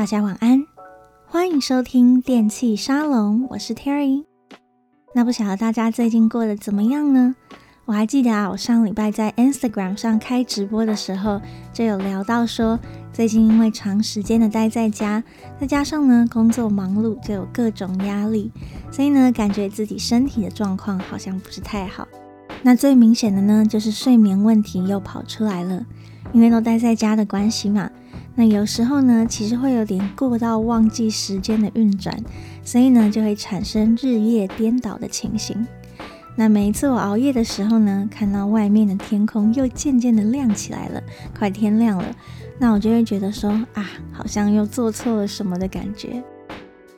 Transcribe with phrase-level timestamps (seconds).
[0.00, 0.64] 大家晚安，
[1.26, 4.24] 欢迎收听电器沙龙，我是 Terry。
[5.14, 7.34] 那不晓得大家最近过得怎么样呢？
[7.84, 11.42] 我还记得啊，我上礼拜在 Instagram 上开直播的时候，
[11.74, 12.80] 就有聊到说，
[13.12, 15.22] 最近因为长时间的待在家，
[15.60, 18.50] 再加上呢工作忙碌，就有各种压力，
[18.90, 22.08] 所以呢感觉自己身体的状况好像不是太好。
[22.62, 25.84] 那最明显的呢，就是睡眠问题又跑出来了，
[26.32, 27.90] 因为都待在家的关系嘛。
[28.40, 32.18] 那有时候呢，其实会有点过到忘记时间的运转，
[32.64, 35.66] 所以呢，就会产生日夜颠倒的情形。
[36.36, 41.02] 那每一次我熬夜的时候呢，看到外面的天空又渐渐的亮起来了，
[41.38, 42.16] 快天亮了，
[42.58, 46.22] 那我就会觉得说啊，好像又做错了什么的感觉。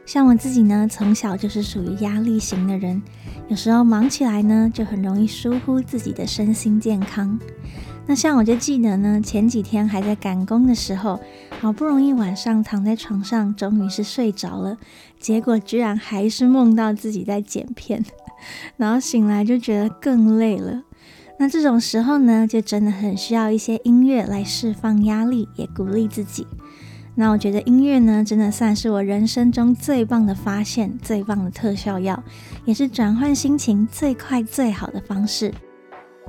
[0.06, 3.02] 像我自己呢，从小就是属于压力型的人，
[3.48, 7.36] 有时候忙起来呢，就很容易疏忽自己的身心健康。
[8.04, 11.18] 那像我就记得呢，前几天还在赶工的时候，
[11.60, 14.76] 好不容易晚上躺在床上，终于是睡着了，
[15.18, 18.04] 结果居然还是梦到自己在剪片，
[18.76, 20.82] 然后醒来就觉得更累了。
[21.38, 26.46] 那这种时候呢，就真的很需要一些音乐来释放压力，也鼓励自己。
[27.14, 32.22] 那我觉得音乐呢，真的算是我人生中最棒的发现，最棒的特效药，
[32.64, 35.54] 也是转换心情最快最好的方式。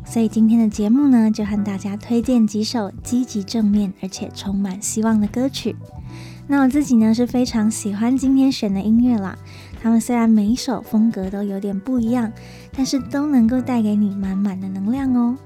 [0.06, 5.76] 所以今天的节目呢，就和大家推荐几首积极正面而且充满希望的歌曲。
[6.46, 9.38] 那我自己呢，是非常喜欢今天选的音乐啦。
[9.82, 12.32] 他们虽然每一首风格都有点不一样，
[12.76, 15.38] 但是都能够带给你满满的能量哦。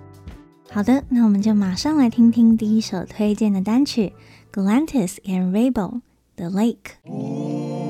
[0.70, 4.14] 好的，那我们就马上来听听第一首推荐的单曲
[4.52, 7.87] Glantis and Rabel，The Lake。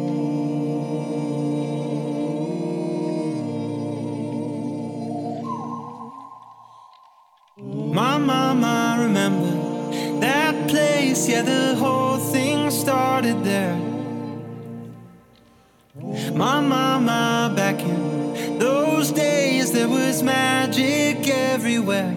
[7.98, 13.75] My mama remember that place, yeah, the whole thing started there.
[16.31, 22.13] My mama back in those days, there was magic everywhere.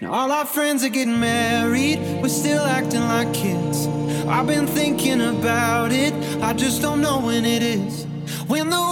[0.00, 3.86] Now all our friends are getting married, we're still acting like kids.
[4.26, 8.06] I've been thinking about it, I just don't know when it is.
[8.46, 8.91] When the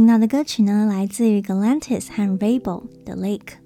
[0.00, 3.58] 听到的歌曲呢，来自于 Galantis 和 Rabel 的 Lake。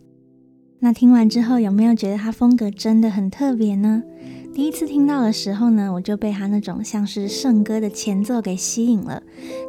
[0.80, 4.02] 那听完之后，有没有觉得它风格真的很特别呢？
[4.52, 9.22] 第一次听到的时候呢，我就被他那种像是圣歌的前奏给吸引了。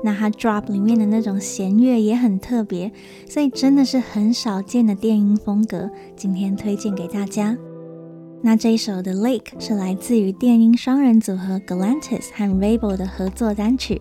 [0.03, 2.91] 那他 drop 里面的那种弦乐也很特别，
[3.29, 5.91] 所以真的是很少见的电音风格。
[6.15, 7.55] 今天推荐给大家。
[8.45, 13.99] 那这一首的 Lake 是来自于电音双人组合 Galantis 和 Rabel 的合作单曲。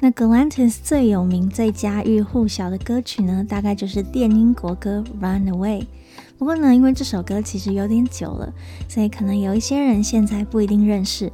[0.00, 5.86] 那 Galantis 最有名、最家喻户晓的歌曲呢，大概就是电音国歌 Run Away。
[6.36, 8.52] 不过呢，因为这首歌其实有点久了，
[8.88, 11.30] 所以可能有一些人现在不一定认识。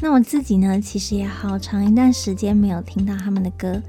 [0.00, 3.80] 那我自己呢，其实也好长一段时间没有听到他们的歌。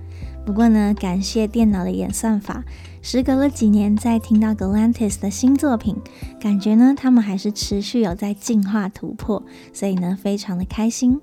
[0.46, 2.64] 不过呢，感谢电脑的演算法，
[3.08, 5.96] 时隔了几年再听到 Galantis 的新作品，
[6.42, 11.22] 感觉呢，他们还是持续有在进化突破，所以呢，非常的开心。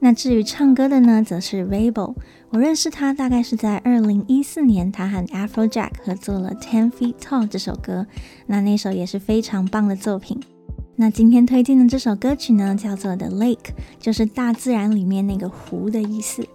[0.00, 2.14] 那至于唱歌的呢，则是 Rabel。
[2.48, 8.06] 我认识他大概是在二零一四年，他和 Afrojack 合作了《Ten Feet Tall》这首歌。
[8.46, 10.40] 那那首也是非常棒的作品。
[10.96, 13.56] 那今天推荐的这首歌曲呢，叫做《The Lake》，
[14.00, 16.48] 就是大自然里面那个湖的意思。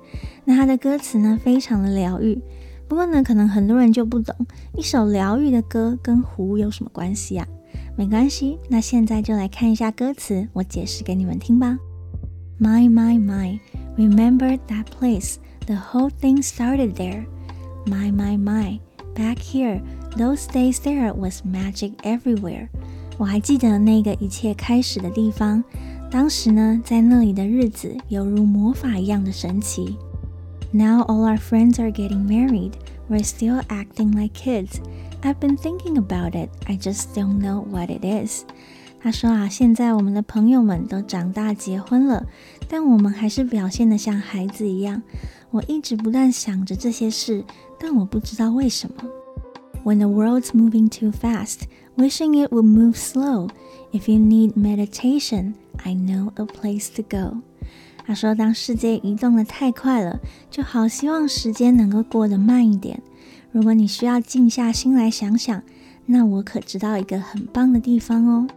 [0.45, 2.41] 那它的歌词呢，非常的疗愈。
[2.87, 4.33] 不过呢，可能很多人就不懂，
[4.75, 7.47] 一首疗愈的歌跟湖有什么关系啊？
[7.95, 11.77] 没关系，那现在就来看一下歌词，我解释给你们听吧。
[12.59, 13.59] My, my, my,
[13.97, 15.35] remember that place?
[15.65, 17.25] The whole thing started there.
[17.85, 18.79] My, my, my,
[19.13, 19.81] back here,
[20.15, 22.69] those days there was magic everywhere.
[23.17, 25.63] 我还记得那个一切开始的地方，
[26.09, 29.97] 当时呢，在那里的日子犹如魔法一样的神奇。
[30.72, 32.72] Now all our friends are getting married.
[33.12, 34.80] we're still acting like kids.
[35.22, 36.50] I've been thinking about it.
[36.66, 38.44] I just don't know what it is.
[39.00, 42.24] 他说啊，现在我们的朋友们都长大结婚了，
[42.68, 45.02] 但我们还是表现得像孩子一样。
[45.50, 47.44] 我一直不断想着这些事，
[47.78, 49.04] 但我不知道为什么。
[49.84, 51.62] When the world's moving too fast,
[51.96, 53.48] wishing it would move slow.
[53.92, 55.54] If you need meditation,
[55.84, 57.42] I know a place to go.
[58.07, 60.17] 他说，当世界移动得太快了，
[60.49, 63.03] 就好希望时间能够过得慢一点。
[63.51, 65.61] 如果你需要静下心来想想，
[66.05, 68.47] 那我可知道一个很棒的地方哦。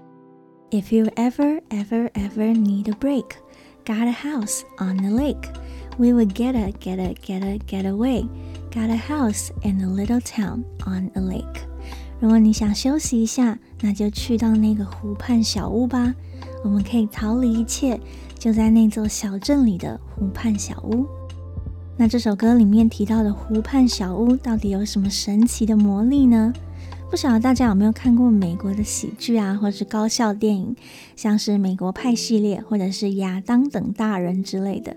[0.71, 3.25] If you ever, ever, ever need a break,
[3.85, 5.49] got a house on the lake.
[5.99, 8.29] We would get a, get a, get a, get away.
[8.73, 11.65] Got a house in a little town on a lake.
[12.21, 16.15] 如果你想休息一下，那就去到那个湖畔小屋吧。
[16.63, 17.99] 我们可以逃离一切，
[18.41, 21.05] 就在那座小镇里的湖畔小屋。
[21.99, 26.51] 那这首歌里面提到的湖畔小屋，到底有什么神奇的魔力呢？
[27.11, 30.75] 不晓得大家有没有看过美国的喜剧啊，或是高校电影，
[31.17, 34.97] 像是《美国派》系列，或者是《亚当等大人》之类的。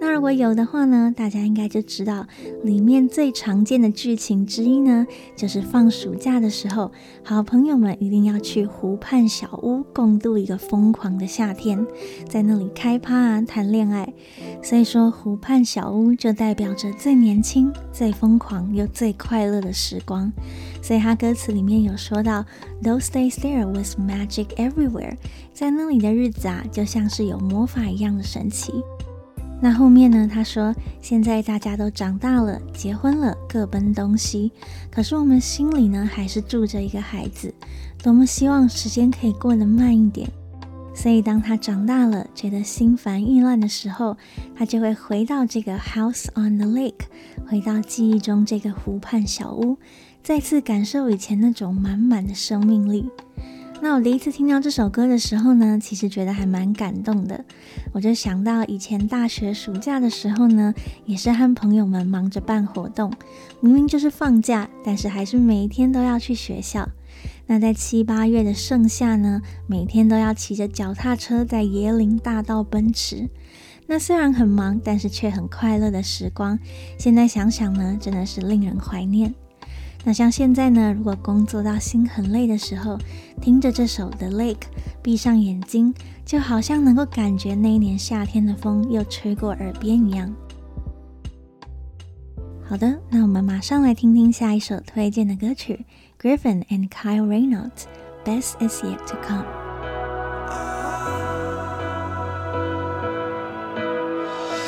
[0.00, 2.26] 那如果有的话呢，大家应该就知道，
[2.64, 5.06] 里面最常见的剧情之一呢，
[5.36, 6.90] 就是放暑假的时候，
[7.22, 11.86] 好朋友们一定要去湖畔小屋共度一个疯狂的夏天，
[12.26, 14.10] 在那里开趴啊，谈恋爱。
[14.62, 20.32] 所以说，湖畔小屋就代表着最年轻、最疯狂又最快乐的时光。
[20.82, 22.44] 所以他歌词里面有说到
[22.82, 25.16] ，Those days there was magic everywhere，
[25.52, 28.72] 在那里的日子啊，就像是有魔法一样的神奇。
[29.62, 30.26] 那后面呢？
[30.26, 34.50] 他说：“现在大家都长大了，结婚了，各奔东西。
[34.90, 37.52] 可是我们心里呢，还是住着一个孩子。
[38.02, 40.30] 多么希望时间可以过得慢一点。
[40.94, 44.16] 所以当他长大了，觉得心烦意乱的时候，
[44.56, 47.04] 他就会回到这个 house on the lake，
[47.46, 49.76] 回到记忆中这个湖畔小屋，
[50.22, 53.10] 再次感受以前那种满满的生命力。”
[53.82, 57.42] 那我第一次听到这首歌的时候呢，其实觉得还蛮感动的。
[57.92, 60.74] 我就想到以前大学暑假的时候呢，
[61.06, 63.10] 也是和朋友们忙着办活动，
[63.60, 66.88] 明明就是放假，但是还是每天都要去学校。
[67.46, 73.28] 那在七八月的盛夏呢，每天都要骑着脚踏车在椰林大道奔驰。
[73.86, 76.58] 那虽然很忙，但是却很快乐的时光，
[76.98, 79.34] 现在想想呢，真的是令人怀念。
[80.02, 82.98] 那像现在呢，如果工作到心很累的时候，
[83.40, 84.54] 听着这首《The Lake》，
[85.02, 85.94] 闭上眼睛，
[86.24, 90.34] 就好像能够感觉那一年夏天的风又吹过耳边一样。
[92.66, 95.84] 好的，那我们马上来听听下一首推荐的歌曲
[96.20, 97.84] Griffin and Kyle Reynolds，
[98.24, 99.44] 《Best Is Yet to Come》。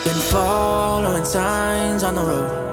[0.04, 2.71] Been following signs on the road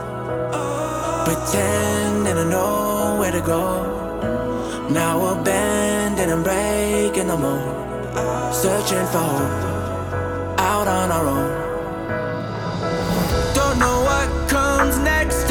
[1.29, 4.89] Pretending I know where to go.
[4.89, 8.55] Now we're bending and breaking the mold.
[8.55, 11.51] Searching for hope out on our own.
[13.53, 15.47] Don't know what comes next,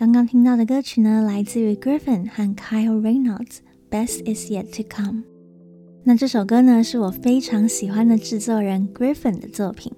[0.00, 3.58] 刚刚听到的歌曲呢，来自于 Griffin 和 Kyle Reynolds，
[3.90, 5.18] 《Best Is Yet to Come》。
[6.04, 9.92] 那这首歌呢，是我非常喜欢的制作人 Griffin 的作品。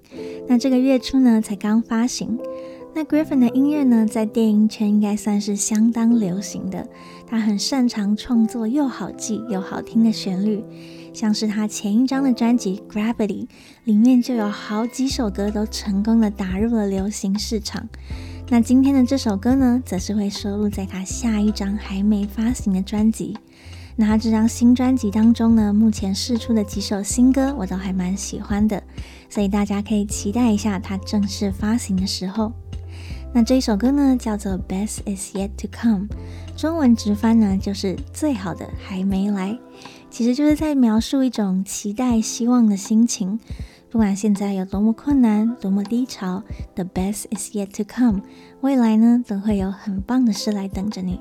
[0.49, 2.37] 那这个月初呢，才刚发行。
[2.93, 6.85] 那 Griffin 的音乐呢，在电音圈应该算是相当流行的。
[7.25, 10.65] 他很擅长创作又好记又好听的旋律，
[11.15, 13.47] 像是他前一张的专辑《Gravity》
[13.85, 17.89] 里面就有好几首歌都成功的打入了流行市场。
[18.49, 23.37] 那今天的这首歌呢，则是会收录在他下一张还没发行的专辑。
[23.97, 28.83] 那他这张新专辑当中呢，目前试出的几首新歌我都还蛮喜欢的，
[29.31, 32.53] 所以大家可以期待一下他正式发行的时候。
[33.35, 36.09] 那这一首歌呢，叫做《Best Is Yet to Come》，
[36.61, 39.59] 中文直翻呢就是“最好的还没来”，
[40.11, 43.41] 其实就是在描述一种期待、希望的心情。
[43.93, 46.43] 不管现在有多么困难、多么低潮
[46.75, 48.23] ，“The best is yet to come”，
[48.63, 51.21] 未来呢都会有很棒的事来等着你。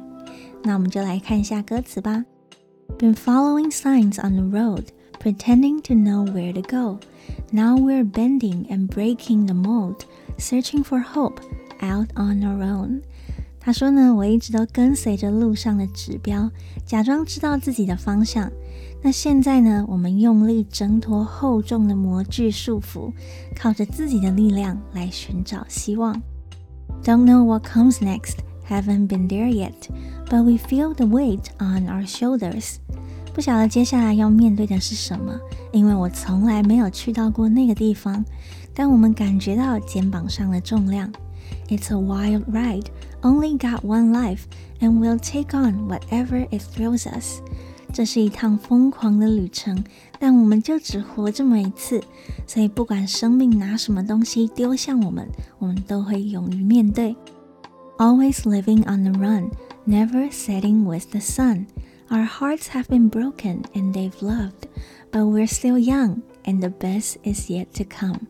[0.63, 2.23] 那我们就来看一下歌词吧。
[2.97, 4.85] Been following signs on the road,
[5.19, 6.99] pretending to know where to go.
[7.51, 10.05] Now we're bending and breaking the mold,
[10.37, 11.41] searching for hope.
[11.81, 13.01] Out on our own，
[13.59, 16.49] 他说呢，我一直都跟随着路上的指标，
[16.85, 18.49] 假装知道自己的方向。
[19.03, 23.11] 那现在呢，我们用力挣脱厚重的模具束缚，
[23.55, 26.21] 靠着自己的力量来寻找希望。
[27.03, 28.35] Don't know what comes next,
[28.69, 29.73] haven't been there yet,
[30.29, 32.75] but we feel the weight on our shoulders。
[33.33, 35.39] 不晓得接下来要面对的是什么，
[35.71, 38.23] 因为我从来没有去到过那个地方，
[38.73, 41.11] 但我们感觉到肩膀上的重量。
[41.69, 42.85] It's a wild ride,
[43.21, 44.41] only got one life,
[44.79, 47.41] and we'll take on whatever it throws us.
[47.93, 49.83] 这是一趟疯狂的旅程，
[50.17, 52.01] 但我们就只活这么一次，
[52.47, 55.27] 所以不管生命拿什么东西丢向我们，
[55.59, 57.15] 我们都会勇于面对。
[57.97, 59.51] Always living on the run,
[59.85, 61.65] never setting with the sun.
[62.09, 64.67] Our hearts have been broken and they've loved,
[65.11, 68.21] but we're still young, and the best is yet to come.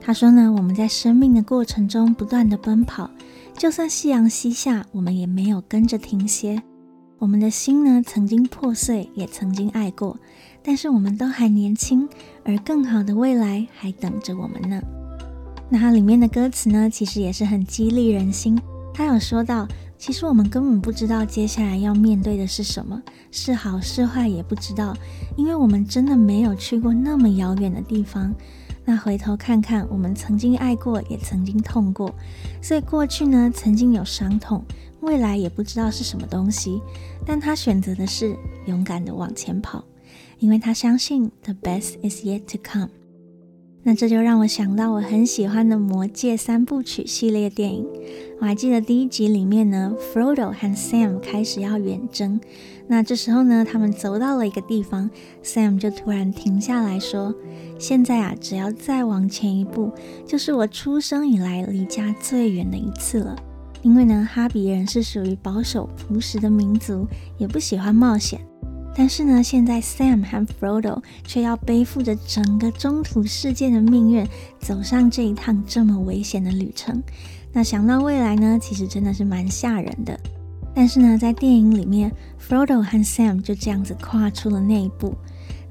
[0.00, 3.10] 他说呢，我们在生命的过程中不断地奔跑，
[3.56, 6.62] 就算夕阳西下，我们也没有跟着停歇。
[7.24, 10.18] 我们的心呢，曾经破碎，也曾经爱过，
[10.62, 12.06] 但是我们都还年轻，
[12.44, 14.78] 而更好的未来还等着我们呢。
[15.70, 18.60] 那它里面的歌词呢，其实也是很激励人心。
[18.92, 19.66] 他有说到，
[19.96, 24.94] 其实我们根本不知道接下来要面对的是什么，是好是坏也不知道，
[25.34, 28.34] 因为我们真的没有去过那么遥远的地方。
[28.84, 32.14] 那回头看看，我们曾经爱过，也曾经痛过，
[32.60, 34.62] 所以过去呢，曾经有伤痛，
[35.04, 36.80] 未来也不知道是什么东西，
[37.26, 38.34] 但他选择的是
[38.66, 39.84] 勇敢的往前跑，
[40.38, 42.88] 因为他相信 The best is yet to come。
[43.86, 47.86] 那这就让我想到我很喜欢的《魔戒三部曲》系列电影。
[48.40, 52.40] 我还记得第一集里面呢，Frodo 和 Sam 开始要远征。
[52.86, 55.10] 那这时候呢，他们走到了一个地方
[55.42, 57.34] ，Sam 就突然停下来说
[57.78, 59.92] ：“现在啊，只要再往前一步，
[60.26, 63.36] 就是我出生以来离家最远的一次了。
[63.84, 68.40] 因为呢，哈比人是属于保守朴实的民族，也不喜欢冒险。”
[68.96, 74.26] 但是呢，现在 Sam 和 Frodo 却要背负着整个中土世界的命运，
[74.58, 77.02] 走上这一趟这么危险的旅程。
[77.52, 80.18] 那想到未来呢，其实真的是蛮吓人的。
[80.72, 82.10] 但是呢，在电影里面
[82.40, 85.14] ，Frodo 和 Sam 就这样子跨出了那一步。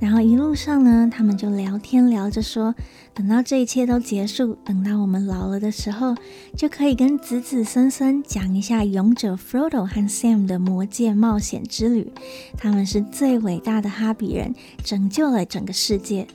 [0.03, 2.75] 然后一路上呢，他们就聊天聊着说，
[3.13, 6.13] 等到这一切都结束，等到我们老了的时候，
[6.57, 12.11] 就可以跟子子孙孙讲一下勇者 Frodo 和 Sam 的魔戒冒险之旅。
[12.57, 16.27] 他们是最伟大的哈比人，拯救了整个世界。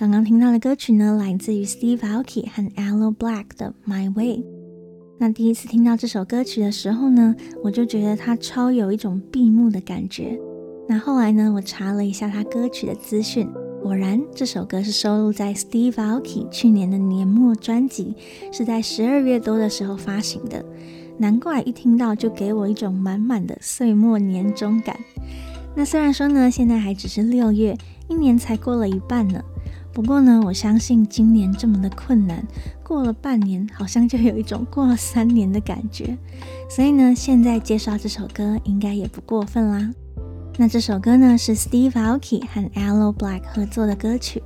[0.00, 4.38] 刚刚听到的歌曲呢，来自于 Steve Aoki 和 alo Black 的《My Way》。
[5.18, 10.40] 那第一次听到这首歌曲的时候呢，我就觉得它超有一种闭目的感觉。
[10.88, 13.46] 那后来呢，我查了一下它歌曲的资讯，
[13.82, 18.16] 果然这首歌是收录在 Steve Aoki 去年的年末专辑，
[18.50, 20.64] 是在十二月多的时候发行的。
[21.18, 24.98] 难怪一听到就给我一种满满的岁末年终感。
[25.76, 27.76] 那虽然说呢，现在还只是六月，
[28.08, 29.44] 一年才过了一半呢。
[30.00, 32.42] 不过呢，我相信今年这么的困难，
[32.82, 36.16] 过了半年，好像就有一种 过了三年的感觉。
[36.70, 39.90] 所以呢，现在介绍这首歌应该也不过分啦。
[40.56, 44.42] 那这首歌呢，是 Steve Aoki 和 a l o Black 合作的歌曲。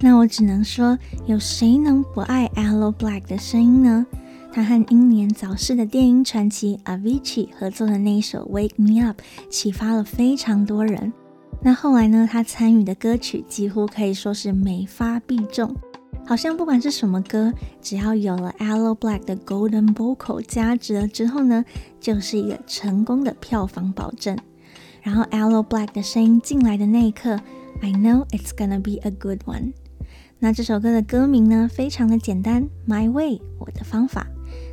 [0.00, 4.06] 那我只能说，有谁能不爱 a l o Black 的声音呢？
[4.50, 11.12] 他和英年早逝的电音传奇 Avicii 合作的那一首 Wake Me Up，启发了非常多人。
[11.62, 15.74] 那后来呢，他参与的歌曲几乎可以说是每发必中，
[16.24, 21.64] 好像不管是什么歌，只要有了 Allo Black 的 Golden Vocal 加持了之后呢，
[21.98, 24.38] 就是一个成功的票房保证。
[25.02, 27.40] 然后 Allo Black 的声音进来的那一刻
[27.80, 29.72] ，I know it's gonna be a good one。
[30.38, 34.26] 那这首歌的歌名呢，非常的简单，My Way，我的方法。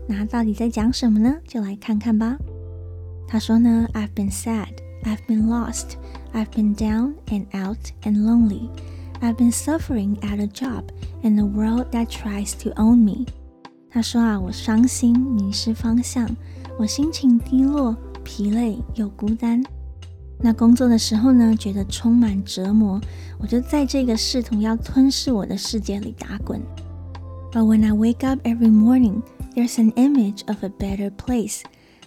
[0.08, 1.38] 那到底在讲什么呢？
[1.48, 2.38] 就来看看吧。
[3.28, 5.98] 他说呢，I've been sad，I've been lost。
[6.33, 8.71] I've been down and out and lonely.
[9.21, 10.91] I've been suffering at a job
[11.23, 13.27] in a world that tries to own me.
[13.91, 16.29] 他说啊，我伤心，迷失方向，
[16.79, 19.63] 我心情低落，疲累又孤单。
[20.41, 23.01] 那工作的时候呢，觉得充满折磨，
[23.39, 26.63] 我就在这个试图要吞噬我的世界里打滚。
[27.51, 29.23] But when I wake up every morning,
[29.57, 31.63] there's an image of a better place.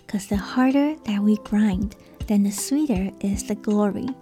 [0.07, 1.91] Cause the harder that we grind.
[2.27, 4.13] Then the sweeter is the glory。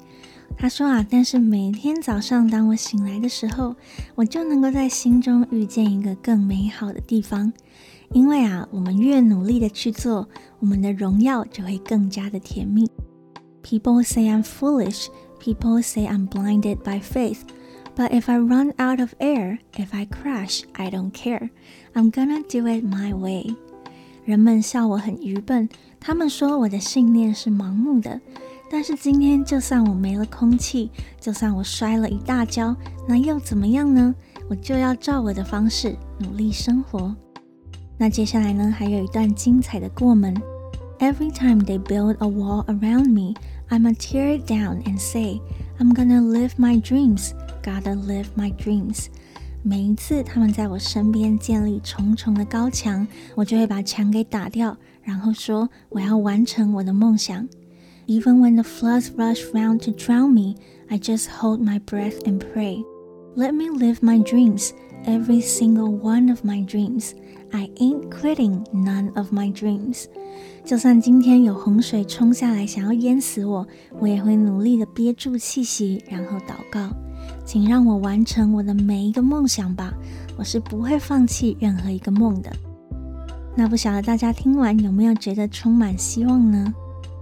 [0.58, 3.76] 他说啊，但是每天早上当我醒来的时候，
[4.16, 7.54] 我就能够在心中遇见一个更美好的地方。
[8.12, 10.28] 因为啊，我们越努力的去做，
[10.60, 12.90] 我们的荣耀就会更加的甜蜜。
[13.62, 15.08] People say I'm foolish.
[15.40, 17.42] People say I'm blinded by faith.
[17.96, 21.50] But if I run out of air, if I crash, I don't care.
[21.94, 23.56] I'm gonna do it my way.
[24.25, 25.69] 人们笑我很愚笨。
[26.01, 28.21] 他们说我的信念是盲目的，
[28.71, 32.77] 但是今天就算我没了空气，就算我摔了一大跤，
[33.09, 34.15] 那又怎么样呢？
[34.49, 37.15] 我就要照我的方式努力生活。
[37.97, 40.35] 那接下来呢，还有一段精彩的过门。
[40.99, 43.35] Every time they build a wall around me,
[43.69, 45.41] I'ma tear it down and say,
[45.79, 47.33] I'm gonna live my dreams,
[47.63, 49.07] gotta live my dreams.
[49.64, 53.06] 每一次他们在我身边建立重重的高墙，
[53.36, 54.78] 我就会把墙给打掉。
[55.02, 57.48] 然后说：“我要完成我的梦想。”
[58.08, 60.56] Even when the floods rush round to drown me,
[60.88, 62.84] I just hold my breath and pray.
[63.36, 64.72] Let me live my dreams,
[65.07, 67.13] Every single one of my dreams.
[67.53, 70.07] I ain't quitting none of my dreams.
[70.65, 73.67] 就算今天有洪水冲下来，想要淹死我，
[74.01, 76.91] 我也会努力的憋住气息，然后祷告，
[77.45, 79.95] 请让我完成我的每一个梦想吧。
[80.37, 82.51] 我是不会放弃任何一个梦的。
[83.55, 86.75] 那不晓得大家听完有没有觉得充满希望呢？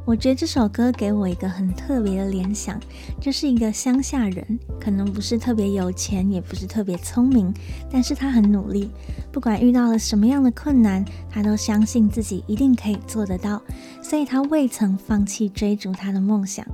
[0.04, 2.78] 我觉得这首歌给我一个很特别的联想，
[3.20, 7.54] 就是一个乡下人，可能不是特别有钱，也不是特别聪明，
[7.90, 8.90] 但是他很努力，
[9.30, 13.62] 不管遇到了什么样的困难，他都相信自己一定可以做得到，
[14.02, 16.66] 所以他未曾放弃追逐他的梦想。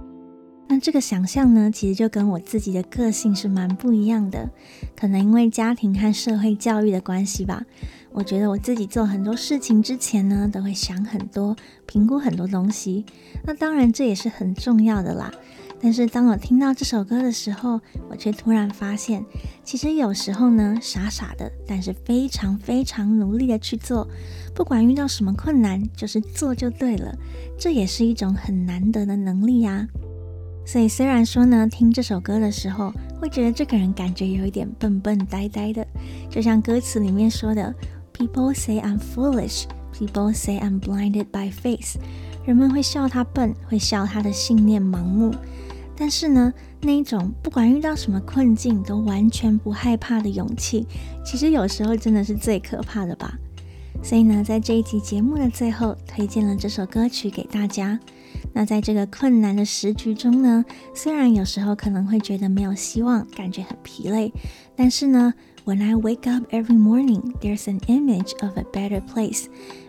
[0.71, 4.51] 那这个想象呢，其实就跟我自己的个性是蛮不一样的，
[4.95, 7.65] 可能因为家庭和社会教育的关系吧。
[8.13, 13.05] 我觉得我自己做很多事情之前呢，都会想很多，评估很多东西。
[13.45, 15.33] 那当然这也是很重要的啦。
[15.81, 19.25] 但是当我听到这首歌的时候，我却突然发现，
[19.63, 24.07] 其实有时候呢，傻傻的，但是非常非常努力的去做，
[24.55, 27.17] 不管遇到什么困难，就是做就对了。
[27.57, 29.87] 这也是一种很难得的能力呀。
[30.69, 35.87] 所以虽然说呢，听这首歌的时候会觉得这个人感觉有一点笨笨呆呆的，
[36.29, 37.75] 就像歌词里面说的
[38.13, 41.95] ，People say I'm foolish, people say I'm blinded by faith。
[42.45, 45.35] 人们会笑他笨，会笑他的信念盲目。
[45.97, 46.53] 但是呢，
[46.83, 50.87] 那一种不管遇到什么困境都完全不害怕的勇气，
[51.25, 53.39] 其实有时候真的是最可怕的吧。
[54.03, 57.99] 所以呢，在这一集节目的最后，推荐了这首歌曲给大家。
[58.53, 64.33] 那在这个困难的时局中呢，虽然有时候可能会觉得没有希望，感觉很疲累，
[64.75, 69.47] 但是呢，When I wake up every morning, there's an image of a better place。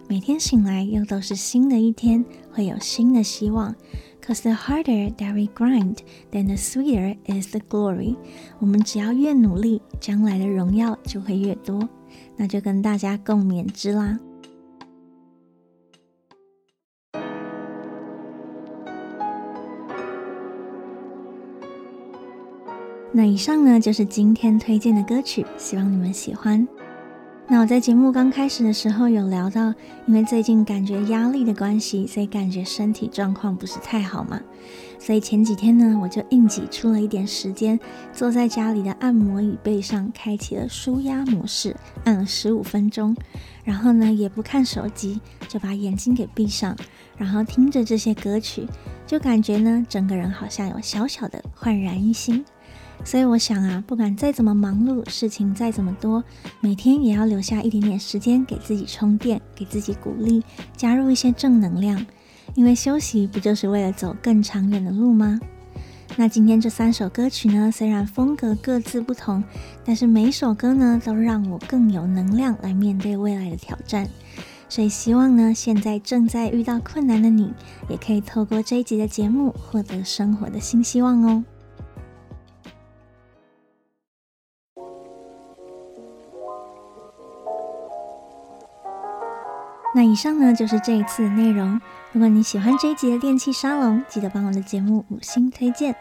[0.07, 3.75] 每天醒来又都是新的一天，会有新的希望。
[4.21, 5.97] Cause the harder that we grind,
[6.31, 8.15] then the sweeter is the glory。
[8.59, 11.87] 我们只要越努力，将来的荣耀就会越多。
[12.35, 14.19] 那就跟大家共勉之啦。
[23.19, 26.65] 那以上呢，就是今天推荐的歌曲，希望你们喜欢。
[27.49, 29.73] 那我在节目刚开始的时候有聊到，
[30.05, 34.39] 因为最近感觉压力的关系，所以感觉身体状况不是太好嘛。
[34.97, 37.77] 所以前几天呢，我就硬挤出了一点时间，
[38.13, 43.13] 坐在家里的按摩椅背上，开启了舒压模式，按了十五分钟。
[43.65, 46.73] 然后呢，也不看手机，就把眼睛给闭上，
[47.17, 48.65] 然后听着这些歌曲，
[49.05, 52.45] 就感觉呢，整个人好像有小小的焕然一新。
[53.03, 56.23] 所以我想啊，不管再怎么忙碌，事情再怎么多，
[56.59, 60.43] 每天也要留下一点点时间给自己充电，给自己鼓励，
[60.75, 62.05] 加入一些正能量。
[62.55, 65.39] 因为休息不就是为了走更长远的路吗？
[66.17, 69.43] 那今天这三首歌曲呢，虽然风格各自不同，
[69.85, 74.09] 但是每首歌呢，都让我更有能量来面对未来的挑战。
[74.67, 77.53] 所以希望呢，现在正在遇到困难的你，
[77.87, 81.43] 也可以透过这一集的节目，获得生活的新希望哦。
[89.93, 91.79] 那以上呢，就是这一次的内容。
[92.11, 95.95] 如果你喜欢这一集的电气沙龙，记得帮我的节目五星推荐。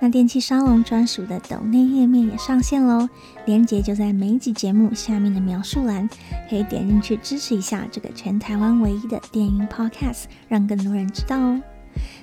[0.00, 3.08] 那电气沙龙专属的抖内页面也上线喽，
[3.46, 6.08] 链接就在每一集节目下面的描述栏，
[6.50, 11.62] 可以点进去支持一下这个全台湾唯一的电音 Podcast，让更多人知道哦。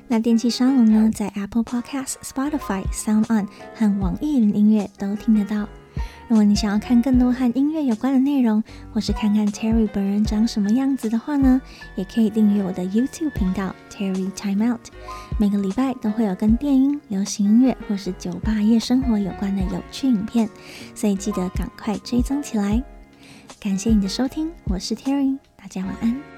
[0.08, 5.67] 那电气沙龙呢，在 Apple Podcast、Spotify、Sound On 和网易云音乐都听得到。
[6.30, 8.63] 如果你想要看更多和音乐有关的内容，
[8.94, 11.60] 或是看看 Terry 本人长什么样子的话呢，
[11.96, 14.92] 也可以订阅我的 YouTube 频道 Terry Time Out。
[15.39, 20.48] 每个礼拜都会有跟电音、流行音乐或是酒吧夜生活有关的有趣影片，
[20.94, 22.84] 所以记得赶快追踪起来。
[23.60, 26.29] 感谢你的收听，我是 Terry，大家晚安。